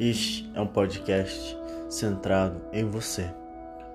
Este 0.00 0.50
é 0.54 0.60
um 0.62 0.66
podcast 0.66 1.54
centrado 1.90 2.58
em 2.72 2.86
você. 2.86 3.30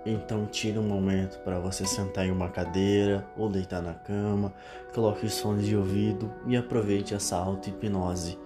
Então 0.05 0.45
tire 0.45 0.77
um 0.77 0.87
momento 0.87 1.39
para 1.39 1.59
você 1.59 1.83
sentar 1.83 2.27
em 2.27 2.31
uma 2.31 2.47
cadeira 2.47 3.25
ou 3.35 3.49
deitar 3.49 3.81
na 3.81 3.95
cama, 3.95 4.53
coloque 4.93 5.25
os 5.25 5.39
fones 5.39 5.65
de 5.65 5.75
ouvido 5.75 6.31
e 6.45 6.55
aproveite 6.55 7.15
essa 7.15 7.35
auto-hipnose, 7.37 8.37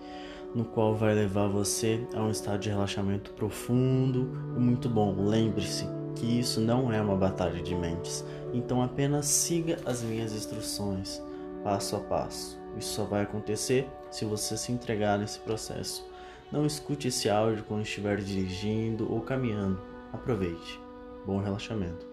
no 0.56 0.64
qual 0.64 0.96
vai 0.96 1.14
levar 1.14 1.50
você 1.50 2.08
a 2.16 2.22
um 2.22 2.32
estado 2.32 2.60
de 2.60 2.70
relaxamento 2.70 3.34
profundo 3.34 4.54
e 4.56 4.60
muito 4.62 4.88
bom. 4.88 5.14
Lembre-se 5.22 5.86
que 6.16 6.40
isso 6.40 6.62
não 6.62 6.94
é 6.94 7.02
uma 7.02 7.18
batalha 7.18 7.62
de 7.62 7.76
mentes, 7.76 8.24
então 8.54 8.82
apenas 8.82 9.26
siga 9.26 9.80
as 9.86 10.02
minhas 10.02 10.32
instruções, 10.32 11.22
passo 11.62 11.98
a 11.98 12.00
passo. 12.00 12.58
Isso 12.78 12.94
só 12.94 13.04
vai 13.04 13.24
acontecer 13.24 13.86
se 14.10 14.24
você 14.24 14.56
se 14.56 14.72
entregar 14.72 15.20
nesse 15.20 15.40
processo. 15.40 16.08
Não 16.52 16.66
escute 16.66 17.10
esse 17.10 17.30
áudio 17.30 17.64
quando 17.68 17.84
estiver 17.84 18.18
dirigindo 18.18 19.12
ou 19.12 19.22
caminhando. 19.22 19.80
Aproveite. 20.12 20.80
Bom 21.24 21.40
relaxamento. 21.40 22.08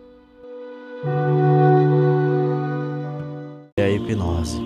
É 3.78 3.84
a 3.84 3.90
hipnose. 3.90 4.60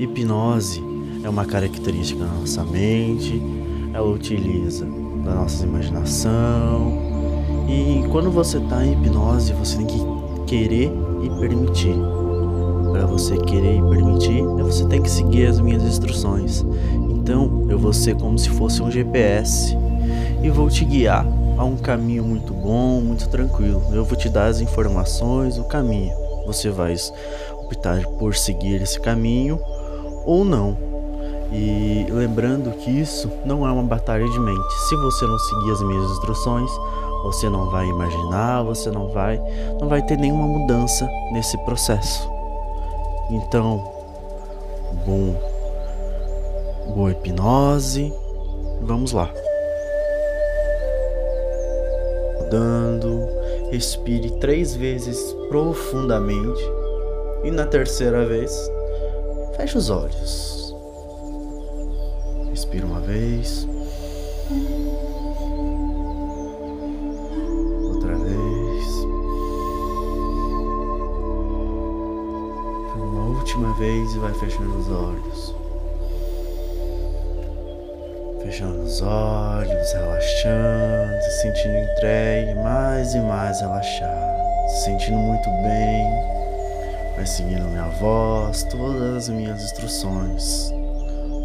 Hipnose 0.00 0.82
é 1.22 1.28
uma 1.28 1.44
característica 1.44 2.24
da 2.24 2.32
nossa 2.32 2.64
mente, 2.64 3.42
ela 3.92 4.08
utiliza 4.08 4.86
da 5.22 5.34
nossa 5.34 5.64
imaginação. 5.64 6.92
E 7.68 8.08
quando 8.10 8.30
você 8.30 8.56
está 8.56 8.82
em 8.82 8.94
hipnose, 8.94 9.52
você 9.52 9.76
tem 9.76 9.86
que 9.86 10.00
querer 10.46 10.90
e 11.22 11.28
permitir 11.38 11.94
para 12.96 13.04
você 13.04 13.36
querer 13.36 13.76
e 13.76 13.82
permitir, 13.82 14.38
é 14.38 14.62
você 14.62 14.86
tem 14.86 15.02
que 15.02 15.10
seguir 15.10 15.46
as 15.46 15.60
minhas 15.60 15.82
instruções. 15.82 16.64
Então, 17.26 17.66
eu 17.68 17.76
vou 17.76 17.92
ser 17.92 18.14
como 18.14 18.38
se 18.38 18.48
fosse 18.50 18.80
um 18.80 18.88
GPS 18.88 19.76
e 20.44 20.48
vou 20.48 20.70
te 20.70 20.84
guiar 20.84 21.26
a 21.58 21.64
um 21.64 21.76
caminho 21.76 22.22
muito 22.22 22.54
bom, 22.54 23.00
muito 23.00 23.28
tranquilo. 23.28 23.82
Eu 23.90 24.04
vou 24.04 24.16
te 24.16 24.28
dar 24.28 24.46
as 24.46 24.60
informações, 24.60 25.58
o 25.58 25.64
caminho. 25.64 26.14
Você 26.46 26.70
vai 26.70 26.94
optar 27.64 28.00
por 28.16 28.36
seguir 28.36 28.80
esse 28.80 29.00
caminho 29.00 29.60
ou 30.24 30.44
não. 30.44 30.78
E 31.50 32.06
lembrando 32.08 32.70
que 32.78 32.92
isso 32.92 33.28
não 33.44 33.66
é 33.66 33.72
uma 33.72 33.82
batalha 33.82 34.24
de 34.24 34.38
mente. 34.38 34.74
Se 34.88 34.94
você 34.94 35.26
não 35.26 35.38
seguir 35.40 35.72
as 35.72 35.82
minhas 35.82 36.08
instruções, 36.12 36.70
você 37.24 37.50
não 37.50 37.68
vai 37.70 37.88
imaginar, 37.88 38.62
você 38.62 38.88
não 38.88 39.08
vai, 39.08 39.42
não 39.80 39.88
vai 39.88 40.00
ter 40.00 40.16
nenhuma 40.16 40.46
mudança 40.46 41.10
nesse 41.32 41.58
processo. 41.64 42.30
Então, 43.32 43.82
bom, 45.04 45.55
boa 46.94 47.10
hipnose. 47.10 48.12
Vamos 48.82 49.12
lá. 49.12 49.32
Dando, 52.50 53.26
respire 53.70 54.30
três 54.38 54.74
vezes 54.74 55.18
profundamente 55.48 56.62
e 57.44 57.50
na 57.50 57.66
terceira 57.66 58.24
vez, 58.24 58.70
feche 59.56 59.78
os 59.78 59.90
olhos. 59.90 60.74
Respira 62.50 62.86
uma 62.86 63.00
vez. 63.00 63.66
última 73.56 73.72
vez 73.74 74.14
e 74.14 74.18
vai 74.18 74.34
fechando 74.34 74.76
os 74.76 74.90
olhos. 74.90 75.65
Fechando 78.56 78.84
os 78.84 79.02
olhos, 79.02 79.92
relaxando, 79.92 81.20
se 81.20 81.42
sentindo 81.42 81.76
entregue, 81.76 82.54
mais 82.54 83.14
e 83.14 83.18
mais 83.18 83.60
relaxado, 83.60 84.70
se 84.70 84.84
sentindo 84.84 85.18
muito 85.18 85.50
bem. 85.62 86.10
Vai 87.16 87.26
seguindo 87.26 87.68
minha 87.68 87.88
voz, 88.00 88.62
todas 88.70 89.14
as 89.14 89.28
minhas 89.28 89.62
instruções. 89.62 90.72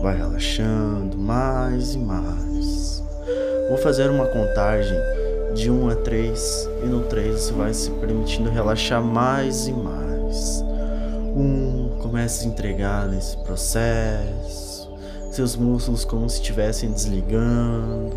Vai 0.01 0.15
relaxando 0.15 1.17
mais 1.17 1.95
e 1.95 1.97
mais. 1.97 3.03
Vou 3.67 3.77
fazer 3.79 4.09
uma 4.09 4.27
contagem 4.27 4.97
de 5.53 5.69
1 5.69 5.89
a 5.89 5.95
3 5.95 6.69
e 6.81 6.85
no 6.85 7.01
3 7.09 7.33
você 7.33 7.51
vai 7.51 7.73
se 7.73 7.91
permitindo 7.91 8.49
relaxar 8.49 9.03
mais 9.03 9.67
e 9.67 9.73
mais. 9.73 10.63
1 11.35 11.97
Comece 12.01 12.45
a 12.45 12.47
entregar 12.47 13.07
nesse 13.09 13.35
processo, 13.43 14.70
seus 15.31 15.55
músculos 15.55 16.03
como 16.03 16.29
se 16.29 16.41
estivessem 16.41 16.91
desligando. 16.91 18.15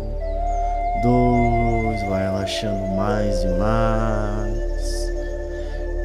Dois, 1.01 2.09
vai 2.09 2.23
relaxando 2.23 2.87
mais 2.95 3.43
e 3.43 3.47
mais. 3.57 4.65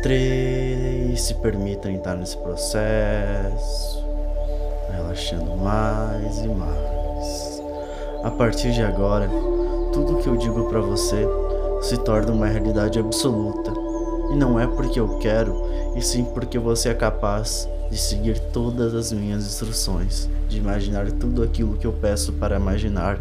Três, 0.03 1.21
se 1.21 1.35
permita 1.35 1.91
entrar 1.91 2.17
nesse 2.17 2.37
processo, 2.39 4.05
relaxando 4.93 5.57
mais 5.57 6.39
e 6.39 6.49
mais. 6.49 7.63
A 8.23 8.31
partir 8.31 8.73
de 8.73 8.83
agora, 8.83 9.29
tudo 9.93 10.19
que 10.19 10.29
eu 10.29 10.37
digo 10.37 10.69
para 10.69 10.81
você 10.81 11.27
se 11.83 11.97
torna 11.99 12.33
uma 12.33 12.47
realidade 12.47 12.99
absoluta. 12.99 13.73
E 14.33 14.37
não 14.37 14.61
é 14.61 14.67
porque 14.67 15.01
eu 15.01 15.19
quero, 15.19 15.55
e 15.97 16.03
sim 16.03 16.25
porque 16.25 16.59
você 16.59 16.91
é 16.91 16.95
capaz 16.95 17.69
de 17.91 17.99
seguir 17.99 18.39
todas 18.53 18.95
as 18.95 19.13
minhas 19.13 19.45
instruções, 19.45 20.29
de 20.49 20.59
imaginar 20.59 21.11
tudo 21.11 21.43
aquilo 21.43 21.77
que 21.77 21.87
eu 21.87 21.93
peço 21.93 22.33
para 22.33 22.57
imaginar. 22.57 23.21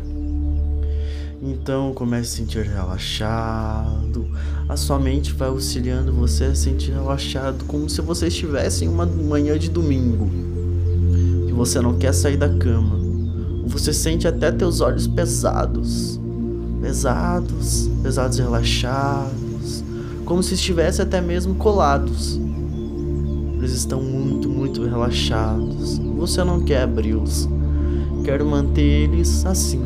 Então 1.41 1.93
comece 1.93 2.33
a 2.33 2.37
sentir 2.45 2.65
relaxado. 2.65 4.27
A 4.67 4.75
sua 4.75 4.99
mente 4.99 5.33
vai 5.33 5.47
auxiliando 5.47 6.11
você 6.11 6.45
a 6.45 6.55
sentir 6.55 6.91
relaxado, 6.91 7.63
como 7.65 7.89
se 7.89 8.01
você 8.01 8.27
estivesse 8.27 8.85
em 8.85 8.89
uma 8.89 9.05
manhã 9.05 9.57
de 9.57 9.69
domingo. 9.69 10.29
Que 11.47 11.53
você 11.53 11.79
não 11.79 11.97
quer 11.97 12.13
sair 12.13 12.37
da 12.37 12.49
cama. 12.49 12.99
Você 13.65 13.93
sente 13.93 14.27
até 14.27 14.51
teus 14.51 14.81
olhos 14.81 15.07
pesados. 15.07 16.19
Pesados, 16.81 17.89
pesados 18.03 18.37
e 18.37 18.41
relaxados, 18.41 19.83
como 20.25 20.41
se 20.41 20.53
estivesse 20.53 21.01
até 21.01 21.19
mesmo 21.19 21.55
colados. 21.55 22.39
Eles 23.59 23.73
estão 23.73 24.01
muito, 24.01 24.47
muito 24.47 24.85
relaxados. 24.85 25.99
Você 26.17 26.41
não 26.45 26.61
quer 26.61 26.83
abri-los. 26.83 27.47
Quer 28.23 28.41
manter 28.41 29.09
eles 29.09 29.45
assim, 29.45 29.81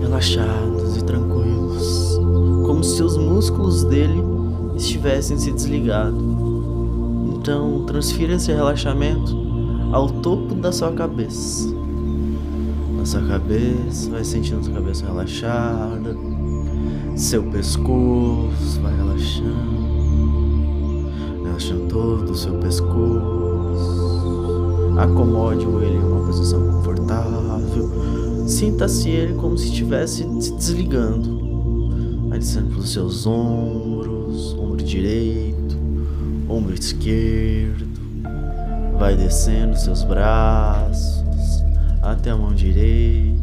relaxados 0.00 0.96
e 0.96 1.04
tranquilos, 1.04 2.18
como 2.64 2.82
se 2.82 3.02
os 3.02 3.18
músculos 3.18 3.84
dele 3.84 4.22
estivessem 4.76 5.38
se 5.38 5.52
desligado. 5.52 6.16
Então, 7.36 7.84
transfira 7.86 8.34
esse 8.34 8.50
relaxamento 8.50 9.36
ao 9.92 10.08
topo 10.08 10.54
da 10.54 10.72
sua 10.72 10.92
cabeça. 10.92 11.68
Na 12.96 13.04
sua 13.04 13.22
cabeça, 13.22 14.10
vai 14.10 14.24
sentindo 14.24 14.64
sua 14.64 14.74
cabeça 14.74 15.04
relaxada, 15.04 16.16
seu 17.14 17.42
pescoço 17.44 18.80
vai 18.80 18.94
relaxando 18.96 19.85
relaxando 21.56 21.88
todo 21.88 22.30
o 22.32 22.36
seu 22.36 22.52
pescoço. 22.58 22.96
Acomode 24.98 25.66
o 25.66 25.82
ele 25.82 25.96
em 25.96 26.04
uma 26.04 26.26
posição 26.26 26.60
confortável. 26.70 28.46
Sinta-se 28.46 29.08
ele 29.08 29.34
como 29.34 29.56
se 29.56 29.68
estivesse 29.68 30.26
se 30.40 30.52
desligando. 30.54 31.46
Descendo 32.30 32.68
pelos 32.68 32.92
seus 32.92 33.26
ombros, 33.26 34.52
ombro 34.58 34.84
direito, 34.84 35.78
ombro 36.48 36.74
esquerdo. 36.74 37.86
Vai 38.98 39.16
descendo 39.16 39.74
seus 39.78 40.04
braços 40.04 41.24
até 42.02 42.30
a 42.30 42.36
mão 42.36 42.52
direita, 42.52 43.42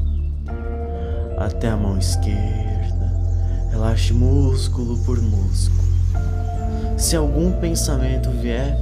até 1.40 1.70
a 1.70 1.76
mão 1.76 1.98
esquerda. 1.98 3.12
Relaxe 3.72 4.14
músculo 4.14 4.98
por 5.00 5.20
músculo. 5.20 5.83
Se 6.98 7.16
algum 7.16 7.52
pensamento 7.60 8.30
vier, 8.30 8.78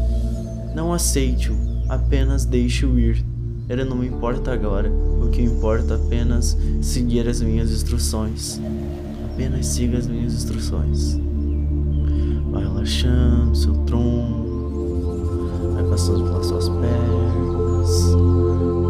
não 0.75 0.93
aceite-o, 0.93 1.57
apenas 1.89 2.45
deixe-o 2.45 2.99
ir. 2.99 3.23
Ele 3.69 3.83
não 3.83 3.97
me 3.97 4.07
importa 4.07 4.51
agora, 4.51 4.89
o 4.89 5.29
que 5.29 5.41
importa 5.41 5.93
é 5.93 5.97
apenas 5.97 6.57
seguir 6.81 7.27
as 7.27 7.41
minhas 7.41 7.71
instruções. 7.71 8.59
Apenas 9.33 9.65
siga 9.65 9.97
as 9.97 10.07
minhas 10.07 10.33
instruções. 10.33 11.19
Vai 12.51 12.63
relaxando 12.63 13.55
seu 13.55 13.73
tronco, 13.85 15.49
vai 15.73 15.83
passando 15.85 16.23
pelas 16.25 16.45
suas 16.45 16.69
pernas, 16.69 18.15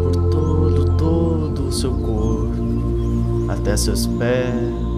por 0.03 0.29
todo, 0.31 0.97
todo 0.97 1.67
o 1.67 1.71
seu 1.71 1.93
corpo, 1.93 3.45
até 3.49 3.77
seus 3.77 4.07
pés 4.07 4.90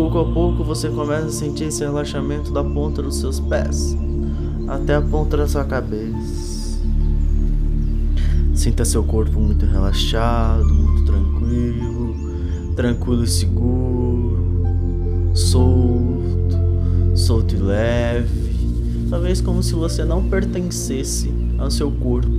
pouco 0.00 0.18
a 0.18 0.24
pouco 0.32 0.64
você 0.64 0.88
começa 0.88 1.26
a 1.26 1.30
sentir 1.30 1.64
esse 1.64 1.84
relaxamento 1.84 2.50
da 2.50 2.64
ponta 2.64 3.02
dos 3.02 3.16
seus 3.16 3.38
pés 3.38 3.94
até 4.66 4.94
a 4.94 5.02
ponta 5.02 5.36
da 5.36 5.46
sua 5.46 5.62
cabeça. 5.62 6.80
Sinta 8.54 8.82
seu 8.86 9.04
corpo 9.04 9.38
muito 9.38 9.66
relaxado, 9.66 10.64
muito 10.72 11.04
tranquilo. 11.04 12.14
tranquilo, 12.74 13.24
e 13.24 13.26
seguro, 13.26 14.62
solto, 15.34 16.56
solto 17.14 17.54
e 17.54 17.58
leve, 17.58 19.06
talvez 19.10 19.42
como 19.42 19.62
se 19.62 19.74
você 19.74 20.02
não 20.02 20.30
pertencesse 20.30 21.30
ao 21.58 21.70
seu 21.70 21.90
corpo, 21.90 22.30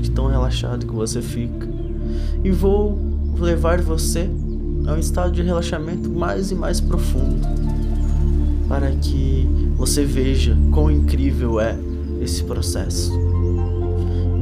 de 0.00 0.10
tão 0.10 0.26
relaxado 0.26 0.86
que 0.86 0.94
você 0.94 1.20
fica. 1.20 1.68
E 2.42 2.50
vou 2.50 2.98
levar 3.38 3.82
você 3.82 4.30
a 4.90 4.94
um 4.94 4.98
estado 4.98 5.30
de 5.30 5.42
relaxamento 5.42 6.10
mais 6.10 6.50
e 6.50 6.54
mais 6.54 6.80
profundo, 6.80 7.46
para 8.68 8.90
que 8.90 9.48
você 9.76 10.04
veja 10.04 10.56
quão 10.72 10.90
incrível 10.90 11.60
é 11.60 11.76
esse 12.20 12.42
processo. 12.44 13.12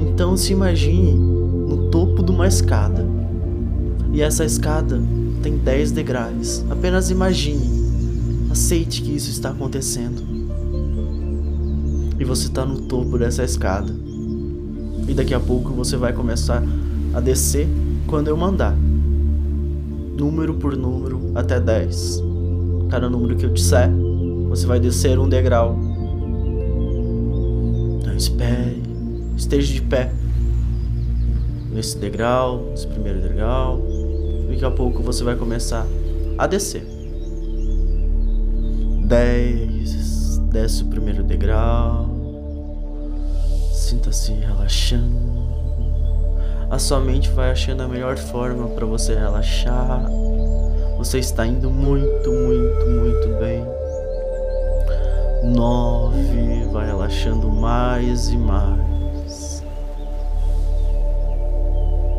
Então 0.00 0.36
se 0.36 0.52
imagine 0.52 1.12
no 1.12 1.90
topo 1.90 2.22
de 2.22 2.32
uma 2.32 2.46
escada. 2.46 3.06
E 4.12 4.22
essa 4.22 4.44
escada 4.44 5.00
tem 5.42 5.58
10 5.58 5.92
degraus. 5.92 6.64
Apenas 6.70 7.10
imagine. 7.10 8.48
Aceite 8.50 9.02
que 9.02 9.14
isso 9.14 9.30
está 9.30 9.50
acontecendo. 9.50 10.22
E 12.18 12.24
você 12.24 12.48
está 12.48 12.64
no 12.64 12.80
topo 12.82 13.18
dessa 13.18 13.44
escada. 13.44 13.94
E 15.06 15.14
daqui 15.14 15.34
a 15.34 15.40
pouco 15.40 15.72
você 15.72 15.96
vai 15.96 16.12
começar 16.12 16.62
a 17.14 17.20
descer 17.20 17.68
quando 18.06 18.28
eu 18.28 18.36
mandar. 18.36 18.74
Número 20.18 20.54
por 20.54 20.76
número 20.76 21.30
até 21.36 21.60
10. 21.60 22.20
Cada 22.90 23.08
número 23.08 23.36
que 23.36 23.46
eu 23.46 23.50
disser, 23.50 23.88
você 24.48 24.66
vai 24.66 24.80
descer 24.80 25.16
um 25.16 25.28
degrau. 25.28 25.78
Então 28.00 28.16
espere 28.16 28.82
esteja 29.36 29.72
de 29.72 29.80
pé 29.80 30.12
nesse 31.70 31.96
degrau, 31.98 32.66
nesse 32.70 32.88
primeiro 32.88 33.20
degrau. 33.20 33.80
Daqui 34.48 34.64
a 34.64 34.70
pouco 34.72 35.04
você 35.04 35.22
vai 35.22 35.36
começar 35.36 35.86
a 36.36 36.48
descer. 36.48 36.84
10, 39.04 40.38
desce 40.50 40.82
o 40.82 40.86
primeiro 40.86 41.22
degrau. 41.22 42.10
Sinta-se 43.72 44.32
relaxando. 44.32 45.57
A 46.70 46.78
sua 46.78 47.00
mente 47.00 47.30
vai 47.30 47.50
achando 47.50 47.82
a 47.82 47.88
melhor 47.88 48.18
forma 48.18 48.68
para 48.68 48.84
você 48.84 49.14
relaxar. 49.14 50.04
Você 50.98 51.18
está 51.18 51.46
indo 51.46 51.70
muito, 51.70 52.30
muito, 52.30 52.86
muito 52.86 53.28
bem. 53.38 53.64
9, 55.44 56.68
vai 56.70 56.86
relaxando 56.86 57.50
mais 57.50 58.28
e 58.28 58.36
mais. 58.36 59.64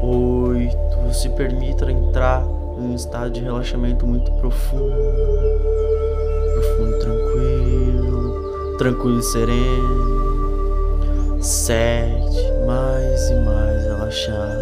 Oito, 0.01 1.13
se 1.13 1.29
permita 1.29 1.91
entrar 1.91 2.43
em 2.79 2.91
um 2.91 2.95
estado 2.95 3.29
de 3.29 3.41
relaxamento 3.41 4.07
muito 4.07 4.31
profundo, 4.31 4.95
profundo, 6.53 6.99
tranquilo, 6.99 8.77
tranquilo 8.79 9.19
e 9.19 9.23
sereno. 9.23 10.18
Sete, 11.41 12.51
mais 12.67 13.29
e 13.29 13.35
mais 13.35 13.83
relaxado, 13.85 14.59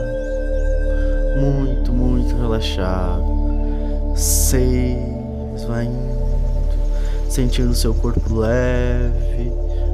muito, 1.42 1.92
muito 1.92 2.36
relaxado. 2.36 3.24
Seis, 4.16 5.64
vai 5.68 5.86
indo, 5.86 7.30
sentindo 7.30 7.74
seu 7.74 7.96
corpo 7.96 8.36
leve, 8.36 9.52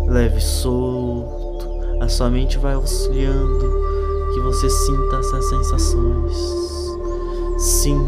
leve 0.08 0.42
solto. 0.42 1.70
A 2.02 2.10
sua 2.10 2.30
mente 2.30 2.58
vai 2.58 2.74
auxiliando 2.74 3.84
que 4.34 4.42
você 4.42 4.70
sinta 4.70 5.16
essas 5.16 5.50
sensações. 5.50 6.36
Sim, 7.60 8.06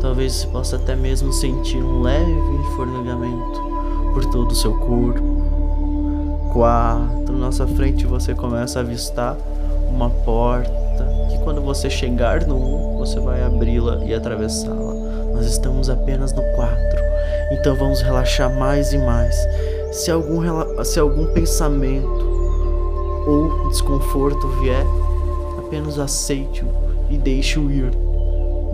talvez 0.00 0.32
você 0.32 0.46
possa 0.46 0.76
até 0.76 0.96
mesmo 0.96 1.30
sentir 1.30 1.82
um 1.82 2.00
leve 2.00 2.62
fornegamento 2.76 3.60
por 4.14 4.24
todo 4.24 4.52
o 4.52 4.54
seu 4.54 4.72
corpo. 4.72 5.41
Quatro, 6.52 7.32
na 7.32 7.46
nossa 7.46 7.66
frente 7.66 8.06
você 8.06 8.34
começa 8.34 8.78
a 8.78 8.82
avistar 8.82 9.36
uma 9.88 10.10
porta 10.10 10.70
que 11.30 11.38
quando 11.38 11.62
você 11.62 11.88
chegar 11.88 12.46
no 12.46 12.56
um, 12.56 12.98
você 12.98 13.18
vai 13.18 13.42
abri-la 13.42 14.04
e 14.04 14.12
atravessá-la. 14.12 14.92
Nós 15.32 15.46
estamos 15.46 15.88
apenas 15.88 16.34
no 16.34 16.42
quatro, 16.54 17.00
então 17.52 17.74
vamos 17.74 18.02
relaxar 18.02 18.54
mais 18.54 18.92
e 18.92 18.98
mais. 18.98 19.34
Se 19.92 20.10
algum, 20.10 20.42
se 20.84 21.00
algum 21.00 21.24
pensamento 21.32 23.24
ou 23.26 23.70
desconforto 23.70 24.46
vier, 24.60 24.84
apenas 25.58 25.98
aceite-o 25.98 26.68
e 27.08 27.16
deixe-o 27.16 27.70
ir. 27.70 27.90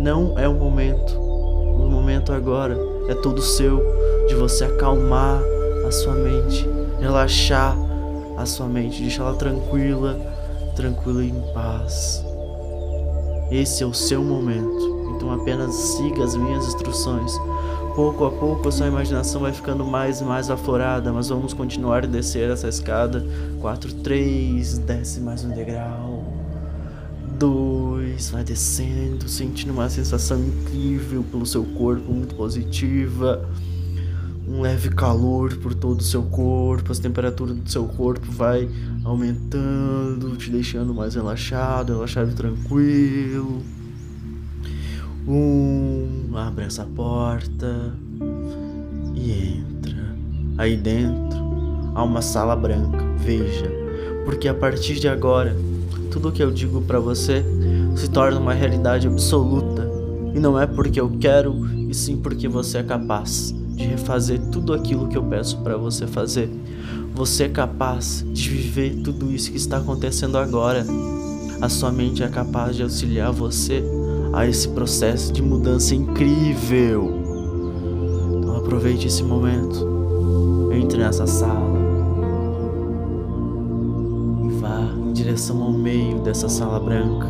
Não 0.00 0.36
é 0.36 0.48
o 0.48 0.54
momento. 0.54 1.16
O 1.16 1.88
momento 1.88 2.32
agora 2.32 2.76
é 3.08 3.14
todo 3.14 3.40
seu 3.40 3.80
de 4.26 4.34
você 4.34 4.64
acalmar 4.64 5.40
a 5.86 5.90
sua 5.92 6.14
mente, 6.14 6.69
relaxar 7.00 7.77
a 8.37 8.47
sua 8.47 8.67
mente, 8.67 9.03
deixá-la 9.03 9.35
tranquila, 9.35 10.19
tranquila 10.77 11.25
e 11.25 11.31
em 11.31 11.53
paz. 11.53 12.25
Esse 13.50 13.83
é 13.83 13.87
o 13.87 13.95
seu 13.95 14.23
momento. 14.23 14.99
Então 15.17 15.33
apenas 15.33 15.75
siga 15.75 16.23
as 16.23 16.37
minhas 16.37 16.67
instruções 16.67 17.33
pouco 17.99 18.27
a 18.27 18.31
pouco 18.31 18.69
a 18.69 18.71
sua 18.71 18.87
imaginação 18.87 19.41
vai 19.41 19.53
ficando 19.53 19.85
mais 19.85 20.21
e 20.21 20.25
mais 20.25 20.49
aflorada, 20.49 21.12
mas 21.12 21.31
vamos 21.31 21.53
continuar 21.53 22.05
a 22.05 22.06
descer 22.06 22.49
essa 22.49 22.69
escada. 22.69 23.27
4, 23.61 23.93
3, 23.93 24.79
desce 24.79 25.19
mais 25.19 25.45
um 25.45 25.49
degrau. 25.49 26.23
2, 27.41 28.31
vai 28.31 28.45
descendo, 28.45 29.29
sentindo 29.29 29.73
uma 29.73 29.91
sensação 29.91 30.39
incrível 30.39 31.25
pelo 31.25 31.45
seu 31.45 31.65
corpo, 31.65 32.12
muito 32.12 32.37
positiva. 32.37 33.45
Um 34.49 34.62
leve 34.62 34.89
calor 34.89 35.55
por 35.59 35.75
todo 35.75 36.00
o 36.00 36.03
seu 36.03 36.23
corpo, 36.23 36.91
as 36.91 36.99
temperaturas 36.99 37.55
do 37.55 37.71
seu 37.71 37.85
corpo 37.85 38.27
vai 38.33 38.67
aumentando, 39.05 40.35
te 40.39 40.50
deixando 40.50 40.95
mais 40.95 41.15
relaxado, 41.15 41.93
relaxado 41.93 42.31
e 42.31 42.35
tranquilo. 42.35 43.62
Um, 45.27 46.31
abre 46.35 46.65
essa 46.65 46.85
porta 46.85 47.93
e 49.15 49.59
entra. 49.59 50.17
Aí 50.56 50.79
dentro 50.79 51.39
há 51.95 52.03
uma 52.03 52.23
sala 52.23 52.56
branca. 52.56 53.05
Veja, 53.19 53.71
porque 54.25 54.49
a 54.49 54.55
partir 54.55 54.95
de 54.99 55.09
agora, 55.09 55.55
tudo 56.11 56.31
o 56.31 56.33
que 56.33 56.43
eu 56.43 56.50
digo 56.50 56.81
para 56.81 56.99
você 56.99 57.45
se 57.95 58.09
torna 58.09 58.40
uma 58.40 58.55
realidade 58.55 59.07
absoluta. 59.07 59.87
E 60.35 60.40
não 60.40 60.59
é 60.59 60.67
porque 60.67 60.99
eu 60.99 61.11
quero, 61.21 61.67
e 61.88 61.93
sim 61.93 62.17
porque 62.17 62.49
você 62.49 62.78
é 62.78 62.83
capaz 62.83 63.58
de 63.78 63.85
refazer 63.87 64.40
tudo 64.50 64.75
aquilo 64.75 65.06
que 65.06 65.16
eu 65.16 65.23
peço 65.23 65.58
para 65.58 65.76
você 65.76 66.06
fazer. 66.06 66.50
Você 67.14 67.44
é 67.44 67.49
capaz 67.49 68.25
de 68.32 68.50
viver 68.50 68.97
tudo 69.02 69.32
isso 69.32 69.50
que 69.52 69.56
está 69.56 69.78
acontecendo 69.78 70.37
agora. 70.37 70.85
A 71.61 71.68
sua 71.68 71.92
mente 71.92 72.23
é 72.23 72.28
capaz 72.28 72.76
de 72.76 72.82
auxiliar 72.82 73.32
você 73.32 73.82
a 74.32 74.47
esse 74.47 74.68
processo 74.68 75.32
de 75.32 75.40
mudança 75.40 75.94
incrível. 75.94 77.08
Então 78.37 78.56
aproveite 78.56 79.06
esse 79.06 79.23
momento, 79.23 80.70
entre 80.73 80.99
nessa 80.99 81.26
sala 81.26 81.78
e 84.44 84.50
vá 84.61 84.92
em 85.08 85.12
direção 85.12 85.62
ao 85.62 85.73
meio 85.73 86.18
dessa 86.20 86.49
sala 86.49 86.80
branca. 86.80 87.28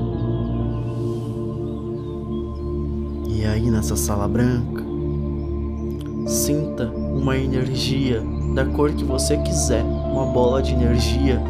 E 3.28 3.45
aí 3.45 3.71
nessa 3.71 3.97
sala 3.97 4.26
branca, 4.26 4.78
sinta 6.29 6.93
uma 6.95 7.37
energia 7.39 8.23
da 8.55 8.67
cor 8.67 8.93
que 8.93 9.03
você 9.03 9.39
quiser, 9.39 9.83
uma 9.83 10.27
bola 10.27 10.63
de 10.63 10.75
energia 10.75 11.43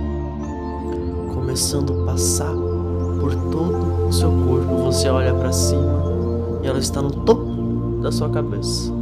começando 1.35 2.03
a 2.03 2.07
passar 2.07 2.55
por 3.21 3.35
todo 3.51 4.07
o 4.07 4.13
seu 4.13 4.31
corpo. 4.31 4.77
Você 4.85 5.09
olha 5.09 5.35
para 5.35 5.53
cima 5.53 6.61
e 6.63 6.67
ela 6.67 6.79
está 6.79 7.03
no 7.03 7.11
topo 7.11 8.01
da 8.01 8.13
sua 8.13 8.31
cabeça. 8.31 8.93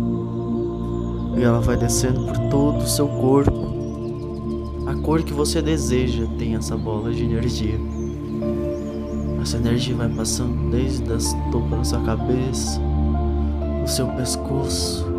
E 1.37 1.43
ela 1.43 1.61
vai 1.61 1.77
descendo 1.77 2.25
por 2.25 2.39
todo 2.49 2.79
o 2.79 2.89
seu 2.89 3.07
corpo. 3.07 3.67
A 4.87 4.95
cor 5.03 5.23
que 5.23 5.35
você 5.35 5.61
deseja 5.61 6.25
tem 6.39 6.55
essa 6.55 6.77
bola 6.77 7.13
de 7.13 7.23
energia. 7.25 7.79
Essa 9.43 9.59
energia 9.59 9.95
vai 9.95 10.09
passando 10.09 10.71
desde 10.71 11.03
o 11.03 11.51
topo 11.53 11.77
da 11.77 11.85
sua 11.85 12.01
cabeça, 12.01 12.81
o 13.85 13.87
seu 13.87 14.07
pescoço. 14.09 15.16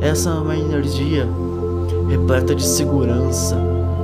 Essa 0.00 0.30
é 0.30 0.32
uma 0.34 0.56
energia 0.56 1.28
repleta 2.08 2.54
de 2.54 2.64
segurança, 2.64 3.56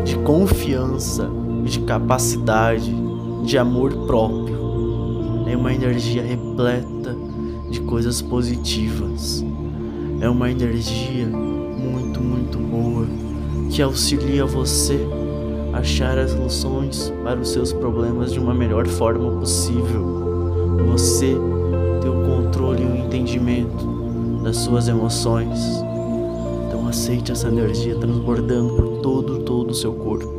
de 0.05 0.17
confiança, 0.19 1.31
de 1.65 1.81
capacidade, 1.81 2.93
de 3.45 3.59
amor 3.59 3.93
próprio. 4.07 4.59
É 5.47 5.57
uma 5.57 5.73
energia 5.73 6.23
repleta 6.23 7.17
de 7.71 7.81
coisas 7.83 8.21
positivas. 8.23 9.45
É 10.21 10.29
uma 10.29 10.51
energia 10.51 11.27
muito, 11.27 12.21
muito 12.21 12.59
boa 12.59 13.07
que 13.71 13.81
auxilia 13.81 14.45
você 14.45 15.07
a 15.73 15.79
achar 15.79 16.19
as 16.19 16.33
soluções 16.33 17.13
para 17.23 17.41
os 17.41 17.51
seus 17.51 17.73
problemas 17.73 18.33
de 18.33 18.39
uma 18.39 18.53
melhor 18.53 18.87
forma 18.87 19.31
possível. 19.39 20.21
Você 20.89 21.37
ter 22.01 22.09
o 22.09 22.25
controle 22.25 22.83
e 22.83 22.87
o 22.87 22.97
entendimento 22.97 24.00
das 24.43 24.57
suas 24.59 24.89
emoções. 24.89 25.59
Então 26.67 26.87
aceite 26.89 27.33
essa 27.33 27.49
energia 27.49 27.95
transbordando 27.97 28.75
por 28.75 29.01
todo, 29.01 29.39
todo 29.41 29.71
o 29.71 29.75
seu 29.75 29.93
corpo. 29.93 30.31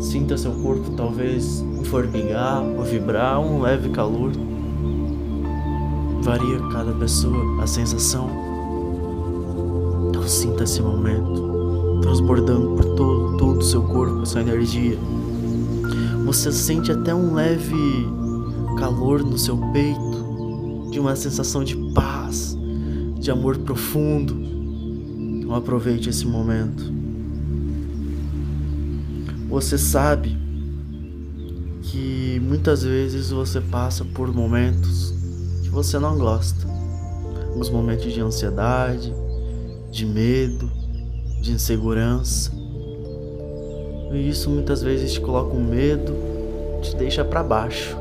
Sinta 0.00 0.36
seu 0.36 0.52
corpo 0.52 0.90
talvez 0.96 1.64
formigar 1.84 2.62
ou 2.62 2.84
vibrar 2.84 3.40
um 3.40 3.60
leve 3.60 3.90
calor. 3.90 4.32
Varia 6.22 6.58
cada 6.72 6.92
pessoa 6.92 7.62
a 7.62 7.66
sensação. 7.66 8.28
Então 10.08 10.26
sinta 10.26 10.64
esse 10.64 10.80
momento 10.80 11.50
transbordando 12.00 12.76
por 12.76 12.84
todo, 12.96 13.36
todo 13.36 13.58
o 13.58 13.62
seu 13.62 13.82
corpo, 13.82 14.22
essa 14.22 14.40
energia. 14.40 14.98
Você 16.24 16.50
sente 16.52 16.90
até 16.90 17.14
um 17.14 17.34
leve 17.34 18.08
calor 18.78 19.22
no 19.22 19.38
seu 19.38 19.56
peito, 19.72 20.88
de 20.90 20.98
uma 20.98 21.14
sensação 21.14 21.62
de 21.62 21.76
paz, 21.92 22.58
de 23.20 23.30
amor 23.30 23.58
profundo. 23.58 24.34
Então 24.34 25.54
aproveite 25.54 26.08
esse 26.08 26.26
momento. 26.26 26.82
Você 29.48 29.76
sabe 29.76 30.36
que 31.82 32.40
muitas 32.42 32.82
vezes 32.82 33.30
você 33.30 33.60
passa 33.60 34.04
por 34.04 34.32
momentos 34.32 35.12
que 35.62 35.68
você 35.68 35.98
não 35.98 36.16
gosta. 36.18 36.66
Uns 37.54 37.68
momentos 37.68 38.12
de 38.12 38.20
ansiedade, 38.20 39.12
de 39.90 40.06
medo, 40.06 40.70
de 41.42 41.52
insegurança. 41.52 42.50
E 44.12 44.28
isso 44.28 44.48
muitas 44.48 44.82
vezes 44.82 45.12
te 45.12 45.20
coloca 45.20 45.54
um 45.54 45.64
medo, 45.64 46.14
te 46.80 46.96
deixa 46.96 47.24
para 47.24 47.42
baixo 47.42 47.96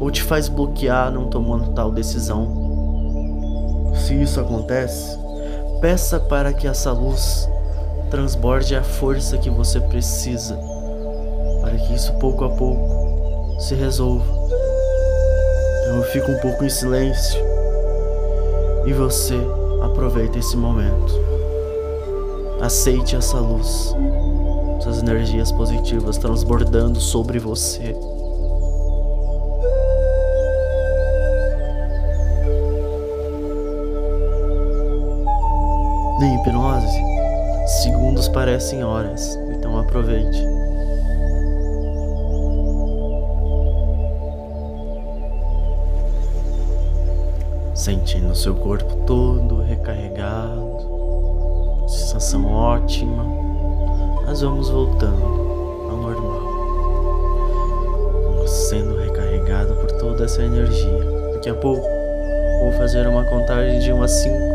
ou 0.00 0.10
te 0.10 0.22
faz 0.22 0.48
bloquear 0.48 1.12
não 1.12 1.28
tomando 1.28 1.72
tal 1.74 1.92
decisão. 1.92 2.67
Se 4.08 4.14
isso 4.14 4.40
acontece, 4.40 5.18
peça 5.82 6.18
para 6.18 6.50
que 6.54 6.66
essa 6.66 6.90
luz 6.92 7.46
transborde 8.10 8.74
a 8.74 8.82
força 8.82 9.36
que 9.36 9.50
você 9.50 9.82
precisa 9.82 10.58
para 11.60 11.76
que 11.76 11.92
isso 11.92 12.14
pouco 12.14 12.42
a 12.42 12.48
pouco 12.48 13.60
se 13.60 13.74
resolva. 13.74 14.24
Então 15.82 15.96
eu 15.96 16.02
fico 16.04 16.30
um 16.30 16.38
pouco 16.38 16.64
em 16.64 16.70
silêncio 16.70 17.38
e 18.86 18.94
você 18.94 19.36
aproveita 19.82 20.38
esse 20.38 20.56
momento. 20.56 21.12
Aceite 22.62 23.14
essa 23.14 23.38
luz, 23.38 23.94
essas 24.78 25.02
energias 25.02 25.52
positivas 25.52 26.16
transbordando 26.16 26.98
sobre 26.98 27.38
você. 27.38 27.94
Parecem 38.28 38.84
horas, 38.84 39.38
então 39.50 39.78
aproveite. 39.78 40.58
sentindo 47.88 48.34
seu 48.34 48.54
corpo 48.54 48.96
todo 49.06 49.62
recarregado, 49.62 50.76
sensação 51.88 52.44
ótima. 52.52 53.24
Mas 54.26 54.42
vamos 54.42 54.68
voltando 54.68 55.24
ao 55.88 55.96
normal, 55.96 56.42
sendo 58.46 58.98
recarregado 58.98 59.74
por 59.76 59.90
toda 59.92 60.24
essa 60.24 60.42
energia. 60.42 61.00
Daqui 61.32 61.48
a 61.48 61.54
pouco 61.54 61.86
vou 62.60 62.72
fazer 62.72 63.06
uma 63.06 63.24
contagem 63.24 63.78
de 63.80 63.90
1 63.90 64.02
a 64.02 64.08
5 64.08 64.47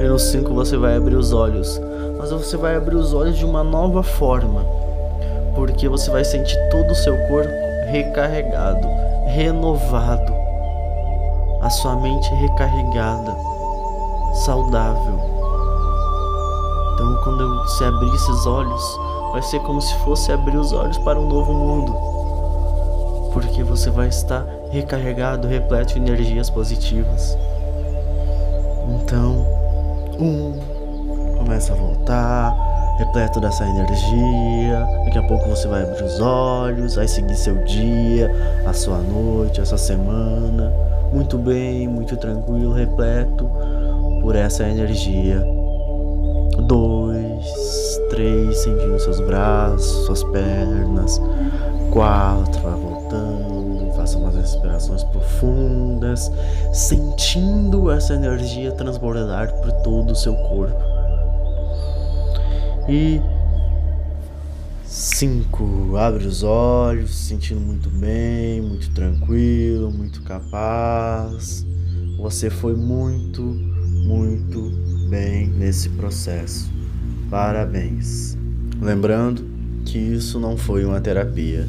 e 0.00 0.04
no 0.04 0.18
5 0.18 0.54
você 0.54 0.76
vai 0.76 0.96
abrir 0.96 1.16
os 1.16 1.32
olhos, 1.32 1.80
mas 2.18 2.30
você 2.30 2.56
vai 2.56 2.76
abrir 2.76 2.94
os 2.94 3.12
olhos 3.12 3.36
de 3.36 3.44
uma 3.44 3.64
nova 3.64 4.02
forma, 4.02 4.64
porque 5.54 5.88
você 5.88 6.10
vai 6.10 6.24
sentir 6.24 6.56
todo 6.70 6.90
o 6.90 6.94
seu 6.94 7.16
corpo 7.26 7.50
recarregado, 7.90 8.86
renovado 9.26 10.32
a 11.60 11.70
sua 11.70 11.96
mente 11.96 12.32
recarregada, 12.34 13.36
saudável. 14.44 15.18
Então, 16.94 17.20
quando 17.24 17.62
você 17.64 17.84
abrir 17.84 18.14
esses 18.14 18.46
olhos, 18.46 18.98
vai 19.32 19.42
ser 19.42 19.60
como 19.60 19.80
se 19.80 19.94
fosse 19.98 20.30
abrir 20.32 20.56
os 20.56 20.72
olhos 20.72 20.98
para 20.98 21.18
um 21.18 21.28
novo 21.28 21.52
mundo, 21.52 21.92
porque 23.32 23.62
você 23.64 23.90
vai 23.90 24.08
estar 24.08 24.46
recarregado, 24.70 25.48
repleto 25.48 25.94
de 25.94 26.00
energias 26.00 26.48
positivas. 26.48 27.36
Um 30.18 30.52
começa 31.38 31.72
a 31.72 31.76
voltar, 31.76 32.54
repleto 32.98 33.40
dessa 33.40 33.64
energia. 33.64 34.86
Daqui 35.04 35.18
a 35.18 35.22
pouco 35.22 35.48
você 35.48 35.66
vai 35.68 35.82
abrir 35.82 36.04
os 36.04 36.20
olhos, 36.20 36.96
vai 36.96 37.08
seguir 37.08 37.36
seu 37.36 37.56
dia, 37.64 38.30
a 38.66 38.72
sua 38.72 38.98
noite, 38.98 39.60
a 39.60 39.64
sua 39.64 39.78
semana 39.78 40.72
muito 41.12 41.38
bem, 41.38 41.88
muito 41.88 42.16
tranquilo, 42.16 42.72
repleto 42.72 43.48
por 44.20 44.36
essa 44.36 44.64
energia. 44.64 45.42
Dois, 46.66 48.00
três, 48.10 48.58
sentindo 48.58 48.98
seus 48.98 49.20
braços, 49.20 50.06
suas 50.06 50.22
pernas. 50.24 51.20
Quatro, 51.90 52.60
vai 52.60 52.72
voltando, 52.72 53.47
respirações 54.54 55.04
profundas, 55.04 56.30
sentindo 56.72 57.90
essa 57.90 58.14
energia 58.14 58.72
transbordar 58.72 59.52
por 59.60 59.72
todo 59.82 60.12
o 60.12 60.16
seu 60.16 60.34
corpo. 60.34 60.82
E 62.88 63.20
5. 64.84 65.96
Abre 65.96 66.26
os 66.26 66.42
olhos, 66.42 67.14
se 67.14 67.28
sentindo 67.28 67.60
muito 67.60 67.90
bem, 67.90 68.62
muito 68.62 68.90
tranquilo, 68.90 69.90
muito 69.90 70.22
capaz. 70.22 71.66
Você 72.18 72.48
foi 72.48 72.74
muito, 72.74 73.42
muito 73.42 74.72
bem 75.08 75.48
nesse 75.48 75.90
processo. 75.90 76.70
Parabéns. 77.30 78.36
Lembrando 78.80 79.44
que 79.84 79.98
isso 79.98 80.40
não 80.40 80.56
foi 80.56 80.84
uma 80.84 81.00
terapia. 81.00 81.68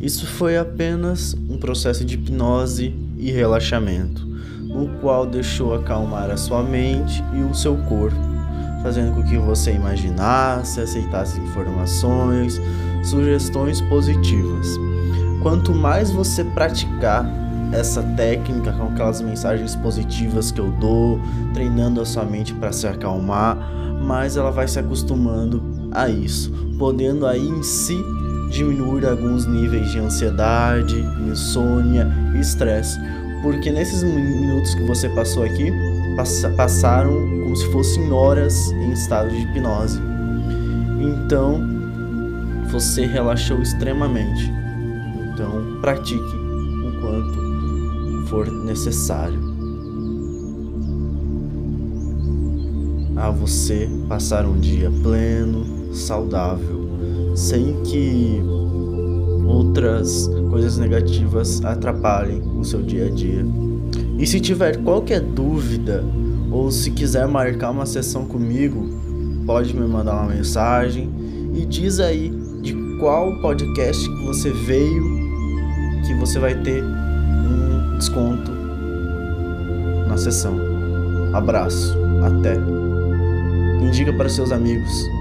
Isso 0.00 0.26
foi 0.26 0.58
apenas 0.58 1.34
um 1.48 1.56
processo 1.56 2.04
de 2.04 2.14
hipnose 2.14 2.94
e 3.16 3.30
relaxamento, 3.30 4.26
no 4.62 4.88
qual 5.00 5.26
deixou 5.26 5.74
acalmar 5.74 6.30
a 6.30 6.36
sua 6.36 6.62
mente 6.62 7.22
e 7.34 7.42
o 7.42 7.54
seu 7.54 7.76
corpo 7.84 8.36
fazendo 8.86 9.16
com 9.16 9.22
que 9.24 9.36
você 9.36 9.72
imaginasse, 9.72 10.80
aceitasse 10.80 11.40
informações, 11.40 12.60
sugestões 13.02 13.80
positivas. 13.80 14.68
Quanto 15.42 15.74
mais 15.74 16.12
você 16.12 16.44
praticar 16.44 17.28
essa 17.72 18.00
técnica 18.00 18.72
com 18.72 18.84
aquelas 18.84 19.20
mensagens 19.20 19.74
positivas 19.74 20.52
que 20.52 20.60
eu 20.60 20.70
dou, 20.70 21.20
treinando 21.52 22.00
a 22.00 22.04
sua 22.04 22.24
mente 22.24 22.54
para 22.54 22.72
se 22.72 22.86
acalmar, 22.86 23.56
mais 24.04 24.36
ela 24.36 24.52
vai 24.52 24.68
se 24.68 24.78
acostumando 24.78 25.60
a 25.90 26.08
isso, 26.08 26.52
podendo 26.78 27.26
aí 27.26 27.44
em 27.44 27.64
si 27.64 28.00
diminuir 28.50 29.06
alguns 29.06 29.46
níveis 29.46 29.90
de 29.90 29.98
ansiedade, 29.98 31.00
insônia 31.28 32.08
e 32.34 32.40
estresse. 32.40 32.98
Porque 33.42 33.70
nesses 33.70 34.02
minutos 34.02 34.74
que 34.74 34.82
você 34.82 35.08
passou 35.10 35.44
aqui, 35.44 35.72
passaram 36.56 37.12
como 37.12 37.56
se 37.56 37.70
fossem 37.70 38.10
horas 38.10 38.70
em 38.72 38.92
estado 38.92 39.28
de 39.28 39.36
hipnose. 39.36 40.00
Então, 41.00 41.60
você 42.70 43.06
relaxou 43.06 43.60
extremamente. 43.60 44.50
Então, 45.32 45.78
pratique 45.80 46.16
o 46.16 47.00
quanto 47.00 48.26
for 48.28 48.50
necessário. 48.64 49.38
A 53.16 53.30
você 53.30 53.88
passar 54.08 54.44
um 54.44 54.58
dia 54.58 54.90
pleno, 55.02 55.94
saudável, 55.94 56.75
sem 57.36 57.74
que 57.84 58.42
outras 59.44 60.28
coisas 60.50 60.78
negativas 60.78 61.62
atrapalhem 61.64 62.42
o 62.58 62.64
seu 62.64 62.82
dia 62.82 63.06
a 63.06 63.10
dia. 63.10 63.44
E 64.18 64.26
se 64.26 64.40
tiver 64.40 64.78
qualquer 64.82 65.20
dúvida 65.20 66.02
ou 66.50 66.70
se 66.70 66.90
quiser 66.90 67.28
marcar 67.28 67.70
uma 67.70 67.84
sessão 67.84 68.24
comigo, 68.24 68.88
pode 69.44 69.76
me 69.76 69.86
mandar 69.86 70.14
uma 70.14 70.34
mensagem 70.34 71.10
e 71.54 71.66
diz 71.66 72.00
aí 72.00 72.30
de 72.62 72.74
qual 72.98 73.38
podcast 73.40 74.02
que 74.08 74.26
você 74.26 74.50
veio 74.50 75.26
que 76.06 76.14
você 76.14 76.38
vai 76.38 76.54
ter 76.62 76.82
um 76.82 77.98
desconto 77.98 78.50
na 80.08 80.16
sessão. 80.16 80.56
Abraço, 81.34 81.96
até. 82.24 82.56
Indica 83.84 84.12
para 84.14 84.28
seus 84.28 84.52
amigos. 84.52 85.15